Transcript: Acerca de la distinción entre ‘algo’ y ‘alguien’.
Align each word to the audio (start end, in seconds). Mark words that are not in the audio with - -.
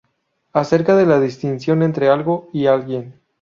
Acerca 0.51 0.95
de 0.95 1.05
la 1.05 1.19
distinción 1.19 1.83
entre 1.83 2.09
‘algo’ 2.09 2.49
y 2.53 2.65
‘alguien’. 2.65 3.21